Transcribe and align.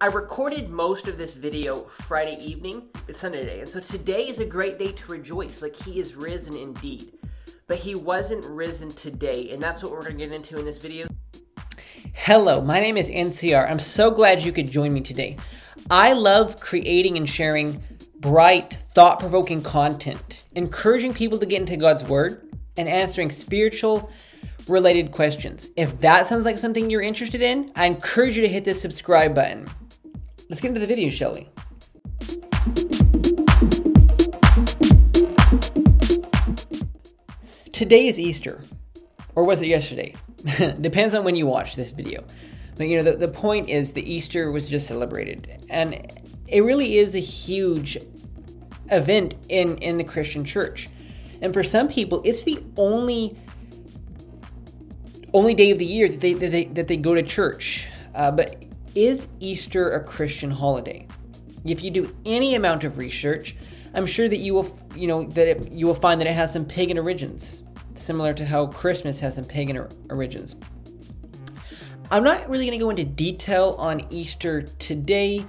I 0.00 0.06
recorded 0.06 0.70
most 0.70 1.08
of 1.08 1.18
this 1.18 1.34
video 1.34 1.80
Friday 1.82 2.36
evening. 2.40 2.84
It's 3.08 3.18
Sunday 3.18 3.44
day, 3.44 3.58
And 3.58 3.68
so 3.68 3.80
today 3.80 4.28
is 4.28 4.38
a 4.38 4.44
great 4.44 4.78
day 4.78 4.92
to 4.92 5.10
rejoice. 5.10 5.60
Like 5.60 5.74
he 5.74 5.98
is 5.98 6.14
risen 6.14 6.56
indeed. 6.56 7.18
But 7.66 7.78
he 7.78 7.96
wasn't 7.96 8.44
risen 8.44 8.90
today. 8.90 9.50
And 9.50 9.60
that's 9.60 9.82
what 9.82 9.90
we're 9.90 10.02
going 10.02 10.18
to 10.18 10.26
get 10.26 10.32
into 10.32 10.56
in 10.56 10.64
this 10.64 10.78
video. 10.78 11.08
Hello, 12.12 12.60
my 12.60 12.78
name 12.78 12.96
is 12.96 13.10
NCR. 13.10 13.68
I'm 13.68 13.80
so 13.80 14.12
glad 14.12 14.40
you 14.40 14.52
could 14.52 14.70
join 14.70 14.92
me 14.92 15.00
today. 15.00 15.36
I 15.90 16.12
love 16.12 16.60
creating 16.60 17.16
and 17.16 17.28
sharing 17.28 17.82
bright, 18.20 18.74
thought 18.94 19.18
provoking 19.18 19.62
content, 19.62 20.46
encouraging 20.54 21.12
people 21.12 21.40
to 21.40 21.46
get 21.46 21.60
into 21.60 21.76
God's 21.76 22.04
Word, 22.04 22.48
and 22.76 22.88
answering 22.88 23.32
spiritual 23.32 24.12
related 24.68 25.10
questions. 25.10 25.70
If 25.74 26.00
that 26.02 26.28
sounds 26.28 26.44
like 26.44 26.58
something 26.58 26.88
you're 26.88 27.02
interested 27.02 27.42
in, 27.42 27.72
I 27.74 27.86
encourage 27.86 28.36
you 28.36 28.42
to 28.42 28.48
hit 28.48 28.64
the 28.64 28.76
subscribe 28.76 29.34
button. 29.34 29.68
Let's 30.48 30.62
get 30.62 30.68
into 30.68 30.80
the 30.80 30.86
video, 30.86 31.10
shall 31.10 31.34
we? 31.34 31.46
Today 37.70 38.06
is 38.06 38.18
Easter. 38.18 38.62
Or 39.34 39.44
was 39.44 39.60
it 39.60 39.66
yesterday? 39.66 40.14
Depends 40.80 41.14
on 41.14 41.24
when 41.24 41.36
you 41.36 41.46
watch 41.46 41.76
this 41.76 41.90
video. 41.90 42.24
But 42.78 42.88
you 42.88 42.96
know, 42.96 43.02
the, 43.02 43.18
the 43.18 43.28
point 43.28 43.68
is 43.68 43.92
the 43.92 44.10
Easter 44.10 44.50
was 44.50 44.70
just 44.70 44.86
celebrated. 44.86 45.66
And 45.68 46.10
it 46.46 46.62
really 46.62 46.96
is 46.96 47.14
a 47.14 47.20
huge 47.20 47.98
event 48.90 49.34
in, 49.50 49.76
in 49.78 49.98
the 49.98 50.04
Christian 50.04 50.46
church. 50.46 50.88
And 51.42 51.52
for 51.52 51.62
some 51.62 51.88
people, 51.88 52.22
it's 52.24 52.44
the 52.44 52.64
only 52.78 53.36
only 55.34 55.54
day 55.54 55.70
of 55.70 55.78
the 55.78 55.84
year 55.84 56.08
that 56.08 56.20
they 56.20 56.32
that 56.32 56.50
they, 56.50 56.64
that 56.64 56.88
they 56.88 56.96
go 56.96 57.14
to 57.14 57.22
church. 57.22 57.86
Uh, 58.14 58.30
but 58.30 58.64
is 58.98 59.28
Easter 59.38 59.90
a 59.90 60.02
Christian 60.02 60.50
holiday? 60.50 61.06
If 61.64 61.84
you 61.84 61.90
do 61.92 62.16
any 62.26 62.56
amount 62.56 62.82
of 62.82 62.98
research, 62.98 63.54
I'm 63.94 64.06
sure 64.06 64.28
that 64.28 64.38
you 64.38 64.54
will, 64.54 64.76
you 64.96 65.06
know, 65.06 65.24
that 65.28 65.46
it, 65.46 65.70
you 65.70 65.86
will 65.86 65.94
find 65.94 66.20
that 66.20 66.26
it 66.26 66.34
has 66.34 66.52
some 66.52 66.64
pagan 66.64 66.98
origins, 66.98 67.62
similar 67.94 68.34
to 68.34 68.44
how 68.44 68.66
Christmas 68.66 69.20
has 69.20 69.36
some 69.36 69.44
pagan 69.44 69.76
or- 69.76 69.88
origins. 70.10 70.56
I'm 72.10 72.24
not 72.24 72.48
really 72.50 72.66
going 72.66 72.76
to 72.76 72.84
go 72.84 72.90
into 72.90 73.04
detail 73.04 73.76
on 73.78 74.04
Easter 74.10 74.62
today. 74.62 75.46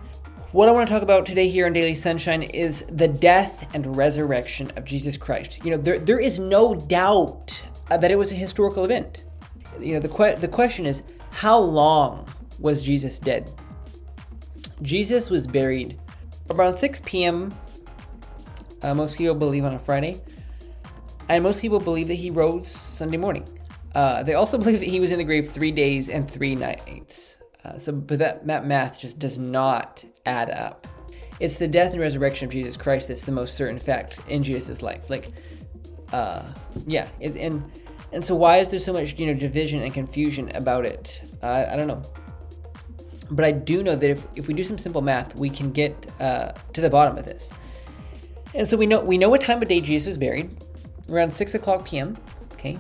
What 0.52 0.69
I 0.69 0.71
want 0.71 0.87
to 0.87 0.93
talk 0.93 1.02
about 1.02 1.25
today 1.25 1.49
here 1.49 1.65
on 1.65 1.73
Daily 1.73 1.95
Sunshine 1.95 2.43
is 2.43 2.85
the 2.85 3.07
death 3.07 3.73
and 3.73 3.97
resurrection 3.97 4.71
of 4.75 4.85
Jesus 4.85 5.17
Christ. 5.17 5.65
You 5.65 5.71
know, 5.71 5.77
there, 5.77 5.97
there 5.97 6.19
is 6.19 6.37
no 6.37 6.75
doubt 6.75 7.63
that 7.89 8.11
it 8.11 8.15
was 8.15 8.31
a 8.31 8.35
historical 8.35 8.85
event. 8.85 9.23
You 9.79 9.95
know, 9.95 9.99
the, 9.99 10.09
que- 10.09 10.35
the 10.35 10.47
question 10.47 10.85
is, 10.85 11.02
how 11.31 11.57
long 11.57 12.28
was 12.59 12.83
Jesus 12.83 13.19
dead? 13.19 13.52
Jesus 14.81 15.29
was 15.29 15.47
buried 15.47 15.99
around 16.49 16.77
6 16.77 17.02
p.m. 17.05 17.53
Uh, 18.81 18.93
most 18.93 19.15
people 19.15 19.35
believe 19.35 19.65
on 19.65 19.73
a 19.73 19.79
Friday, 19.79 20.21
and 21.27 21.43
most 21.43 21.61
people 21.61 21.80
believe 21.80 22.07
that 22.07 22.15
he 22.15 22.30
rose 22.30 22.67
Sunday 22.67 23.17
morning. 23.17 23.47
Uh, 23.95 24.23
they 24.23 24.33
also 24.33 24.57
believe 24.59 24.80
that 24.80 24.87
he 24.87 24.99
was 24.99 25.11
in 25.11 25.17
the 25.17 25.23
grave 25.23 25.52
three 25.52 25.71
days 25.71 26.09
and 26.09 26.30
three 26.30 26.55
nights. 26.55 27.37
Uh, 27.65 27.77
so, 27.77 27.91
but 27.91 28.19
that, 28.19 28.47
that 28.47 28.65
math 28.65 28.99
just 28.99 29.19
does 29.19 29.37
not 29.37 30.03
add 30.25 30.49
up. 30.49 30.87
It's 31.39 31.55
the 31.55 31.67
death 31.67 31.93
and 31.93 32.02
resurrection 32.02 32.45
of 32.45 32.52
Jesus 32.52 32.75
Christ 32.75 33.07
that's 33.07 33.23
the 33.23 33.31
most 33.31 33.55
certain 33.55 33.80
fact 33.80 34.17
in 34.27 34.43
Jesus' 34.43 34.81
life. 34.81 35.09
Like, 35.09 35.31
uh, 36.11 36.43
yeah, 36.85 37.07
it, 37.19 37.35
and 37.35 37.63
and 38.11 38.25
so 38.25 38.35
why 38.35 38.57
is 38.57 38.71
there 38.71 38.80
so 38.80 38.91
much 38.91 39.17
you 39.19 39.27
know 39.27 39.33
division 39.33 39.81
and 39.81 39.93
confusion 39.93 40.53
about 40.55 40.85
it? 40.85 41.21
Uh, 41.41 41.65
I 41.69 41.75
don't 41.75 41.87
know. 41.87 42.02
But 43.31 43.45
I 43.45 43.52
do 43.52 43.83
know 43.83 43.95
that 43.95 44.09
if, 44.09 44.25
if 44.35 44.47
we 44.47 44.53
do 44.53 44.63
some 44.63 44.77
simple 44.77 45.02
math, 45.02 45.35
we 45.35 45.49
can 45.49 45.72
get 45.72 45.94
uh, 46.19 46.52
to 46.73 46.81
the 46.81 46.89
bottom 46.89 47.17
of 47.17 47.25
this. 47.25 47.52
And 48.55 48.67
so 48.67 48.75
we 48.75 48.88
know 48.88 49.02
we 49.02 49.17
know 49.17 49.30
what 49.30 49.41
time 49.41 49.61
of 49.61 49.67
day 49.67 49.81
Jesus 49.81 50.08
was 50.08 50.17
buried, 50.17 50.58
around 51.09 51.31
six 51.31 51.53
o'clock 51.53 51.86
p.m. 51.86 52.17
Okay, 52.53 52.80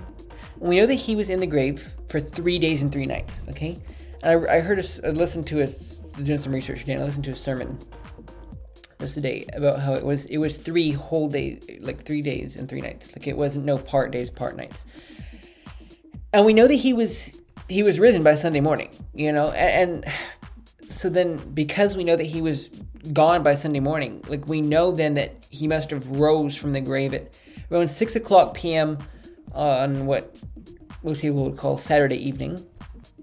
and 0.59 0.69
we 0.69 0.77
know 0.79 0.87
that 0.87 0.95
he 0.95 1.15
was 1.15 1.29
in 1.29 1.39
the 1.39 1.45
grave 1.45 1.93
for 2.07 2.19
three 2.19 2.57
days 2.57 2.81
and 2.81 2.91
three 2.91 3.05
nights. 3.05 3.41
Okay, 3.49 3.77
and 4.23 4.49
I, 4.49 4.55
I 4.55 4.59
heard 4.59 4.79
a, 4.79 4.83
I 5.05 5.11
listened 5.11 5.45
to 5.47 5.61
us 5.61 5.95
doing 6.23 6.39
some 6.39 6.51
research 6.51 6.79
today. 6.79 6.93
And 6.93 7.03
I 7.03 7.05
listened 7.05 7.25
to 7.25 7.31
a 7.31 7.35
sermon 7.35 7.77
just 8.99 9.13
today 9.13 9.45
about 9.53 9.79
how 9.79 9.93
it 9.93 10.03
was 10.03 10.25
it 10.25 10.37
was 10.37 10.57
three 10.57 10.91
whole 10.91 11.29
days, 11.29 11.63
like 11.81 12.03
three 12.03 12.23
days 12.23 12.55
and 12.55 12.67
three 12.67 12.81
nights. 12.81 13.15
Like 13.15 13.27
it 13.27 13.37
wasn't 13.37 13.65
no 13.65 13.77
part 13.77 14.11
days, 14.11 14.31
part 14.31 14.57
nights. 14.57 14.85
And 16.33 16.45
we 16.45 16.53
know 16.53 16.67
that 16.67 16.73
he 16.73 16.93
was 16.93 17.39
he 17.67 17.83
was 17.83 17.99
risen 17.99 18.23
by 18.23 18.33
Sunday 18.33 18.59
morning. 18.59 18.89
You 19.13 19.31
know, 19.31 19.51
and, 19.51 20.03
and 20.03 20.13
so 20.99 21.07
then 21.07 21.37
because 21.53 21.95
we 21.95 22.03
know 22.03 22.17
that 22.17 22.25
he 22.25 22.41
was 22.41 22.67
gone 23.13 23.41
by 23.41 23.55
Sunday 23.55 23.79
morning, 23.79 24.21
like 24.27 24.49
we 24.49 24.59
know 24.59 24.91
then 24.91 25.13
that 25.13 25.45
he 25.49 25.65
must 25.65 25.91
have 25.91 26.05
rose 26.09 26.57
from 26.57 26.73
the 26.73 26.81
grave 26.81 27.13
at 27.13 27.39
around 27.71 27.87
six 27.87 28.17
o'clock 28.17 28.53
p.m. 28.53 28.97
on 29.53 30.07
what 30.07 30.37
most 31.01 31.21
people 31.21 31.45
would 31.45 31.55
call 31.55 31.77
Saturday 31.77 32.17
evening. 32.17 32.67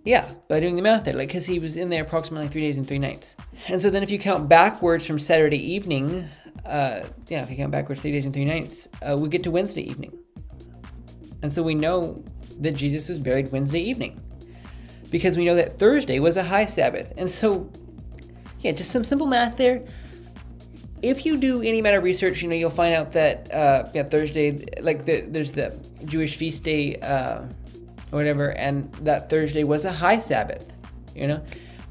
Yeah, 0.06 0.26
by 0.48 0.59
doing 0.59 0.76
the 0.76 0.81
math 0.81 1.04
there, 1.04 1.12
like 1.12 1.28
because 1.28 1.44
he 1.44 1.59
was 1.59 1.76
in 1.76 1.91
there 1.91 2.03
approximately 2.03 2.48
three 2.48 2.62
days 2.62 2.78
and 2.78 2.88
three 2.88 2.98
nights. 2.98 3.37
And 3.69 3.82
so 3.82 3.91
then 3.91 4.03
if 4.03 4.08
you 4.10 4.19
count 4.19 4.48
backwards 4.48 5.06
from 5.06 5.19
Saturday 5.19 5.60
evening, 5.75 6.26
uh, 6.64 7.03
yeah, 7.28 7.43
if 7.43 7.50
you 7.50 7.58
count 7.58 7.72
backwards 7.72 8.00
three 8.00 8.12
days 8.12 8.25
and 8.25 8.32
three 8.32 8.47
nights, 8.47 8.88
uh, 9.03 9.19
we 9.19 9.28
get 9.28 9.43
to 9.43 9.50
Wednesday 9.50 9.82
evening. 9.82 10.19
And 11.43 11.53
so 11.53 11.62
we 11.62 11.75
know 11.75 12.25
that 12.58 12.75
Jesus 12.75 13.06
was 13.10 13.19
buried 13.19 13.53
Wednesday 13.53 13.81
evening 13.81 14.19
because 15.11 15.37
we 15.37 15.44
know 15.44 15.55
that 15.55 15.78
Thursday 15.78 16.19
was 16.19 16.37
a 16.37 16.43
high 16.43 16.67
Sabbath. 16.67 17.12
And 17.17 17.31
so, 17.31 17.71
yeah, 18.61 18.72
just 18.72 18.91
some 18.91 19.05
simple 19.05 19.27
math 19.27 19.56
there. 19.56 19.83
If 21.03 21.27
you 21.27 21.37
do 21.37 21.62
any 21.62 21.78
amount 21.78 21.97
of 21.97 22.05
research, 22.05 22.43
you 22.43 22.49
know, 22.49 22.56
you'll 22.56 22.71
find 22.71 22.94
out 22.94 23.12
that, 23.12 23.53
uh, 23.53 23.89
yeah, 23.94 24.03
Thursday, 24.03 24.65
like 24.81 25.05
the, 25.05 25.22
there's 25.22 25.53
the 25.53 25.78
Jewish 26.05 26.37
feast 26.37 26.65
day, 26.65 26.97
uh, 26.97 27.43
or 28.12 28.19
whatever, 28.19 28.50
and 28.53 28.93
that 28.94 29.28
Thursday 29.28 29.65
was 29.65 29.84
a 29.84 29.93
high 29.93 30.19
Sabbath, 30.19 30.72
you 31.15 31.27
know? 31.27 31.43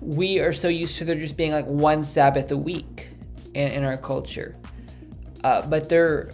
We 0.02 0.40
are 0.40 0.54
so 0.54 0.68
used 0.68 0.98
to 0.98 1.06
there 1.06 1.16
just 1.16 1.38
being 1.38 1.52
like 1.52 1.66
one 1.66 2.04
Sabbath 2.04 2.52
a 2.52 2.58
week 2.58 3.10
in, 3.54 3.72
in 3.72 3.84
our 3.84 3.98
culture. 3.98 4.56
Uh, 5.44 5.66
but 5.66 5.90
there, 5.90 6.32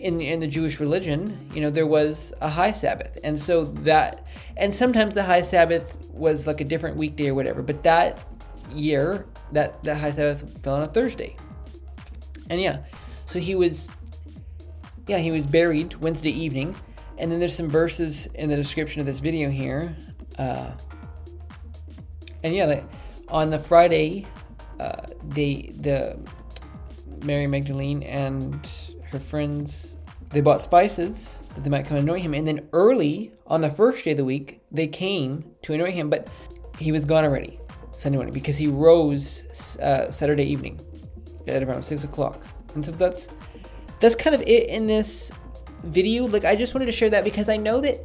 in 0.00 0.20
in 0.20 0.40
the 0.40 0.46
Jewish 0.46 0.80
religion, 0.80 1.48
you 1.54 1.60
know, 1.60 1.70
there 1.70 1.86
was 1.86 2.32
a 2.40 2.48
high 2.48 2.72
Sabbath, 2.72 3.18
and 3.22 3.40
so 3.40 3.64
that, 3.64 4.26
and 4.56 4.74
sometimes 4.74 5.14
the 5.14 5.22
high 5.22 5.42
Sabbath 5.42 5.96
was 6.12 6.46
like 6.46 6.60
a 6.60 6.64
different 6.64 6.96
weekday 6.96 7.28
or 7.28 7.34
whatever. 7.34 7.62
But 7.62 7.82
that 7.84 8.24
year, 8.72 9.26
that 9.52 9.82
that 9.84 9.96
high 9.96 10.10
Sabbath 10.10 10.62
fell 10.62 10.76
on 10.76 10.82
a 10.82 10.86
Thursday, 10.86 11.36
and 12.48 12.60
yeah, 12.60 12.78
so 13.26 13.38
he 13.38 13.54
was, 13.54 13.90
yeah, 15.06 15.18
he 15.18 15.30
was 15.30 15.46
buried 15.46 15.94
Wednesday 15.96 16.32
evening, 16.32 16.74
and 17.18 17.30
then 17.30 17.38
there's 17.38 17.54
some 17.54 17.68
verses 17.68 18.26
in 18.34 18.48
the 18.48 18.56
description 18.56 19.00
of 19.00 19.06
this 19.06 19.20
video 19.20 19.50
here, 19.50 19.94
uh, 20.38 20.70
and 22.42 22.54
yeah, 22.54 22.64
like, 22.64 22.84
on 23.28 23.50
the 23.50 23.58
Friday, 23.58 24.26
uh, 24.80 25.02
they 25.28 25.72
the 25.78 26.18
Mary 27.24 27.46
Magdalene 27.46 28.02
and 28.02 28.66
her 29.10 29.20
friends 29.20 29.96
they 30.30 30.40
bought 30.40 30.62
spices 30.62 31.38
that 31.54 31.64
they 31.64 31.70
might 31.70 31.84
come 31.84 31.96
and 31.96 32.08
anoint 32.08 32.22
him. 32.22 32.34
And 32.34 32.46
then 32.46 32.68
early 32.72 33.32
on 33.48 33.60
the 33.60 33.70
first 33.70 34.04
day 34.04 34.12
of 34.12 34.16
the 34.16 34.24
week 34.24 34.60
they 34.70 34.86
came 34.86 35.44
to 35.62 35.74
anoint 35.74 35.94
him 35.94 36.08
but 36.08 36.28
he 36.78 36.92
was 36.92 37.04
gone 37.04 37.24
already 37.24 37.58
sunday 37.98 38.16
morning 38.16 38.32
because 38.32 38.56
he 38.56 38.66
rose 38.66 39.44
uh, 39.78 40.10
saturday 40.10 40.44
evening 40.44 40.80
at 41.46 41.62
around 41.62 41.82
six 41.82 42.04
o'clock. 42.04 42.44
And 42.74 42.84
so 42.84 42.92
that's 42.92 43.28
that's 43.98 44.14
kind 44.14 44.34
of 44.34 44.42
it 44.42 44.68
in 44.68 44.86
this 44.86 45.32
video. 45.84 46.26
Like 46.26 46.44
i 46.44 46.54
just 46.54 46.74
wanted 46.74 46.86
to 46.86 46.92
share 46.92 47.10
that 47.10 47.24
because 47.24 47.48
i 47.48 47.56
know 47.56 47.80
that 47.80 47.96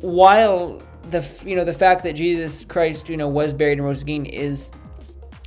while 0.00 0.80
the 1.10 1.26
you 1.44 1.56
know 1.56 1.64
the 1.64 1.74
fact 1.74 2.02
that 2.02 2.14
jesus 2.14 2.64
christ 2.64 3.08
you 3.08 3.16
know 3.16 3.28
was 3.28 3.52
buried 3.52 3.78
and 3.78 3.86
rose 3.86 4.02
again 4.02 4.26
is 4.26 4.70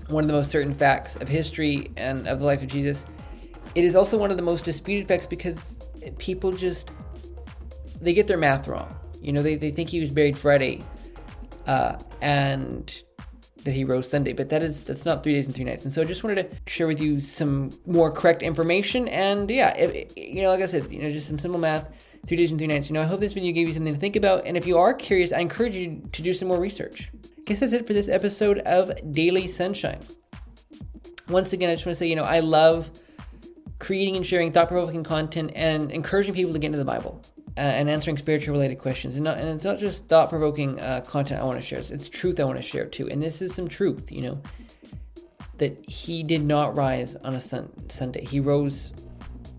one 0.08 0.24
of 0.24 0.28
the 0.28 0.34
most 0.34 0.52
certain 0.52 0.74
facts 0.74 1.16
of 1.18 1.28
history 1.28 1.92
and 1.98 2.28
of 2.28 2.40
the 2.40 2.46
life 2.46 2.62
of 2.62 2.68
jesus 2.68 3.06
it 3.78 3.84
is 3.84 3.96
also 3.96 4.18
one 4.18 4.32
of 4.32 4.38
the 4.38 4.44
most 4.44 4.66
disputed 4.66 5.08
facts 5.08 5.28
because 5.28 5.80
people 6.18 6.52
just 6.52 6.90
they 8.02 8.12
get 8.12 8.26
their 8.26 8.38
math 8.38 8.68
wrong. 8.68 8.98
You 9.22 9.32
know, 9.34 9.44
they, 9.44 9.56
they 9.56 9.70
think 9.70 9.90
he 9.90 10.00
was 10.00 10.10
buried 10.12 10.36
Friday, 10.36 10.84
uh, 11.68 11.98
and 12.20 13.04
that 13.64 13.74
he 13.74 13.84
rose 13.84 14.10
Sunday, 14.10 14.34
but 14.34 14.50
that 14.50 14.64
is 14.64 14.84
that's 14.84 15.06
not 15.06 15.22
three 15.22 15.34
days 15.34 15.46
and 15.46 15.54
three 15.54 15.64
nights. 15.64 15.84
And 15.84 15.94
so 15.94 16.02
I 16.02 16.06
just 16.06 16.24
wanted 16.24 16.50
to 16.50 16.58
share 16.72 16.88
with 16.88 17.00
you 17.00 17.20
some 17.20 17.70
more 17.86 18.10
correct 18.12 18.42
information. 18.42 19.08
And 19.10 19.48
yeah, 19.48 19.78
if, 19.78 20.12
you 20.18 20.42
know, 20.42 20.50
like 20.50 20.62
I 20.62 20.66
said, 20.66 20.92
you 20.92 21.04
know, 21.04 21.12
just 21.12 21.28
some 21.28 21.38
simple 21.38 21.60
math. 21.60 21.88
Three 22.26 22.38
days 22.38 22.50
and 22.50 22.60
three 22.60 22.68
nights. 22.68 22.90
You 22.90 22.96
know, 22.96 23.04
I 23.04 23.06
hope 23.06 23.20
this 23.20 23.34
video 23.34 23.54
gave 23.54 23.68
you 23.68 23.74
something 23.76 23.94
to 23.94 24.00
think 24.00 24.16
about. 24.16 24.46
And 24.46 24.58
if 24.58 24.66
you 24.66 24.78
are 24.80 24.94
curious, 24.94 25.32
I 25.32 25.40
encourage 25.40 25.76
you 25.76 26.02
to 26.12 26.22
do 26.24 26.34
some 26.34 26.48
more 26.48 26.60
research. 26.60 27.12
I 27.14 27.42
guess 27.46 27.60
that's 27.60 27.74
it 27.74 27.86
for 27.86 27.94
this 27.94 28.10
episode 28.10 28.58
of 28.60 28.92
Daily 29.14 29.48
Sunshine. 29.48 30.00
Once 31.30 31.54
again, 31.54 31.70
I 31.70 31.76
just 31.76 31.86
want 31.86 31.96
to 31.96 32.00
say, 32.00 32.08
you 32.08 32.18
know, 32.18 32.24
I 32.24 32.40
love 32.40 32.90
creating 33.80 34.16
and 34.16 34.26
sharing 34.26 34.52
thought 34.52 34.68
provoking 34.68 35.04
content 35.04 35.52
and 35.56 35.92
encouraging 35.92 36.34
people 36.34 36.54
to 36.54 36.60
get 36.60 36.68
into 36.68 36.78
the 36.78 36.86
Bible 36.86 37.22
uh, 37.58 37.62
and 37.62 37.90
answering 37.90 38.18
spiritual 38.18 38.54
related 38.54 38.78
questions. 38.80 39.16
And, 39.16 39.24
not, 39.24 39.38
and 39.38 39.48
it's 39.50 39.64
not 39.64 39.80
just 39.80 40.08
thought 40.08 40.30
provoking 40.30 40.80
uh, 40.80 41.02
content 41.02 41.42
I 41.42 41.46
want 41.46 41.60
to 41.60 41.66
share, 41.66 41.80
it's 41.80 42.10
truth 42.10 42.40
I 42.40 42.44
want 42.44 42.58
to 42.58 42.62
share 42.64 42.86
too. 42.86 43.10
And 43.10 43.22
this 43.22 43.42
is 43.42 43.54
some 43.54 43.68
truth, 43.68 44.12
you 44.12 44.22
know. 44.22 44.42
that 45.58 45.90
he 45.90 46.24
did 46.24 46.44
not 46.44 46.76
rise 46.76 47.16
on 47.18 47.36
a 47.36 47.42
sun- 47.42 47.72
Sunday. 47.90 48.24
He 48.26 48.40
rose 48.40 48.94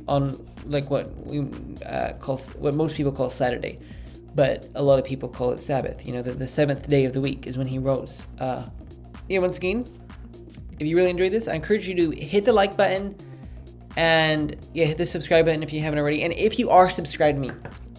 on 0.06 0.47
like 0.67 0.91
what 0.91 1.15
we 1.26 1.47
uh, 1.85 2.12
call 2.15 2.38
what 2.59 2.75
most 2.75 2.97
people 2.97 3.12
call 3.12 3.31
Saturday, 3.31 3.79
but 4.35 4.69
a 4.75 4.82
lot 4.82 4.99
of 4.99 5.05
people 5.05 5.29
call 5.29 5.50
it 5.53 5.61
Sabbath. 5.61 6.06
You 6.06 6.12
know, 6.15 6.23
the, 6.23 6.32
the 6.32 6.47
seventh 6.49 6.88
day 6.88 7.05
of 7.05 7.12
the 7.12 7.20
week 7.20 7.47
is 7.47 7.59
when 7.59 7.67
he 7.67 7.79
rose. 7.79 8.23
Uh, 8.38 8.65
yeah, 9.29 9.41
once 9.41 9.56
again, 9.56 9.85
if 10.79 10.87
you 10.87 10.97
really 10.97 11.11
enjoyed 11.11 11.32
this, 11.32 11.49
I 11.49 11.55
encourage 11.55 11.88
you 11.88 11.94
to 11.97 12.11
hit 12.17 12.44
the 12.44 12.53
like 12.53 12.76
button 12.76 13.17
and 13.98 14.56
yeah, 14.72 14.84
hit 14.84 14.96
the 14.96 15.04
subscribe 15.04 15.44
button 15.44 15.64
if 15.64 15.72
you 15.72 15.80
haven't 15.80 15.98
already. 15.98 16.22
And 16.22 16.32
if 16.32 16.60
you 16.60 16.70
are 16.70 16.88
subscribed 16.88 17.34
to 17.34 17.40
me, 17.40 17.50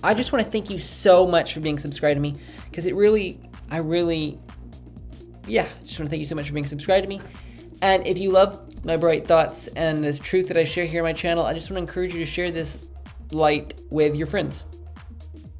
I 0.01 0.13
just 0.13 0.31
want 0.31 0.45
to 0.45 0.49
thank 0.49 0.69
you 0.69 0.77
so 0.77 1.27
much 1.27 1.53
for 1.53 1.59
being 1.59 1.77
subscribed 1.77 2.15
to 2.15 2.21
me 2.21 2.35
because 2.69 2.85
it 2.85 2.95
really, 2.95 3.41
I 3.69 3.79
really, 3.79 4.39
yeah, 5.45 5.67
just 5.83 5.99
want 5.99 6.07
to 6.07 6.09
thank 6.09 6.21
you 6.21 6.25
so 6.25 6.35
much 6.35 6.47
for 6.47 6.53
being 6.53 6.65
subscribed 6.65 7.03
to 7.03 7.09
me. 7.09 7.21
And 7.81 8.07
if 8.07 8.17
you 8.17 8.31
love 8.31 8.85
my 8.85 8.95
bright 8.95 9.27
thoughts 9.27 9.67
and 9.67 10.01
the 10.01 10.13
truth 10.13 10.47
that 10.47 10.55
I 10.55 10.63
share 10.63 10.85
here 10.85 11.01
on 11.01 11.03
my 11.03 11.11
channel, 11.11 11.45
I 11.45 11.53
just 11.53 11.69
want 11.69 11.85
to 11.85 11.89
encourage 11.89 12.13
you 12.13 12.19
to 12.19 12.25
share 12.25 12.49
this 12.49 12.87
light 13.31 13.81
with 13.89 14.15
your 14.15 14.27
friends. 14.27 14.65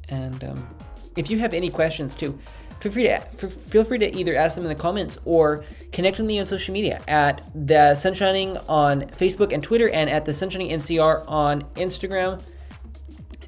And 0.08 0.42
um, 0.42 0.76
if 1.16 1.28
you 1.28 1.38
have 1.38 1.52
any 1.52 1.68
questions 1.68 2.14
too, 2.14 2.38
feel 2.80 2.92
free 2.92 3.04
to 3.04 3.20
feel 3.20 3.84
free 3.84 3.98
to 3.98 4.16
either 4.16 4.34
ask 4.36 4.54
them 4.54 4.64
in 4.64 4.68
the 4.68 4.74
comments 4.74 5.18
or 5.24 5.64
connect 5.92 6.18
with 6.18 6.26
me 6.26 6.40
on 6.40 6.46
social 6.46 6.72
media 6.72 7.00
at 7.06 7.42
the 7.54 7.94
Sunshining 7.94 8.62
on 8.68 9.02
Facebook 9.02 9.52
and 9.52 9.62
Twitter, 9.62 9.88
and 9.88 10.10
at 10.10 10.24
the 10.24 10.32
Sunshining 10.32 10.70
NCR 10.72 11.24
on 11.28 11.62
Instagram. 11.74 12.42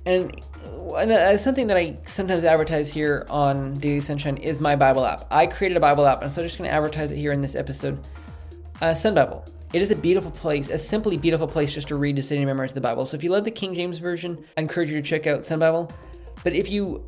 And 0.05 0.43
uh, 0.93 1.39
something 1.39 1.69
that 1.69 1.77
I 1.77 1.97
sometimes 2.07 2.45
advertise 2.45 2.93
here 2.93 3.27
on 3.31 3.75
Daily 3.75 4.01
Sunshine 4.01 4.37
is 4.37 4.61
my 4.61 4.77
Bible 4.77 5.05
app. 5.05 5.27
I 5.31 5.47
created 5.47 5.77
a 5.77 5.81
Bible 5.81 6.07
app, 6.07 6.23
and 6.23 6.33
so 6.33 6.43
I'm 6.43 6.49
just 6.49 6.59
going 6.59 6.69
to 6.69 6.75
advertise 6.75 7.11
it 7.11 7.17
here 7.17 7.33
in 7.33 7.41
this 7.41 7.55
episode. 7.55 7.99
Uh, 8.81 8.95
Sun 8.95 9.15
Bible. 9.15 9.45
It 9.73 9.81
is 9.81 9.91
a 9.91 9.97
beautiful 9.97 10.31
place, 10.31 10.69
a 10.69 10.77
simply 10.77 11.17
beautiful 11.17 11.47
place 11.47 11.73
just 11.73 11.89
to 11.89 11.97
read, 11.97 12.17
to 12.17 12.23
sit 12.23 12.37
and 12.37 12.47
memorize 12.47 12.75
the 12.75 12.81
Bible. 12.81 13.07
So 13.07 13.17
if 13.17 13.25
you 13.25 13.31
love 13.31 13.45
the 13.45 13.51
King 13.51 13.75
James 13.75 14.01
Version, 14.01 14.45
I 14.57 14.61
encourage 14.61 14.91
you 14.91 15.01
to 15.01 15.09
check 15.09 15.27
out 15.27 15.45
Sun 15.47 15.61
Bible. 15.61 15.91
But 16.45 16.53
if 16.53 16.71
you 16.71 17.07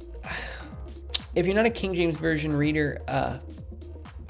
if 1.35 1.47
you're 1.47 1.55
not 1.55 1.67
a 1.67 1.71
King 1.71 1.95
James 1.95 2.17
Version 2.17 2.55
reader, 2.55 3.03
uh, 3.09 3.39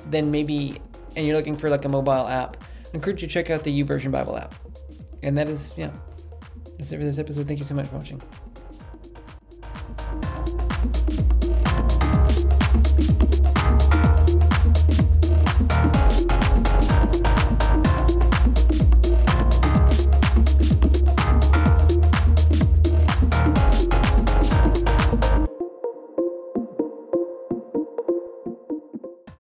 then 0.06 0.30
maybe 0.30 0.80
and 1.16 1.26
you're 1.26 1.36
looking 1.36 1.56
for 1.56 1.70
like 1.70 1.84
a 1.84 1.88
mobile 1.88 2.26
app, 2.26 2.56
I 2.62 2.96
encourage 2.96 3.22
you 3.22 3.28
to 3.28 3.32
check 3.32 3.50
out 3.50 3.62
the 3.62 3.82
YouVersion 3.82 4.10
Bible 4.10 4.36
app. 4.36 4.54
And 5.22 5.36
that 5.38 5.48
is 5.48 5.72
yeah. 5.76 5.90
That's 6.78 6.90
it 6.92 6.98
for 6.98 7.04
this 7.04 7.18
episode. 7.18 7.46
Thank 7.46 7.60
you 7.60 7.64
so 7.64 7.74
much 7.74 7.86
for 7.86 7.96
watching. 7.96 8.20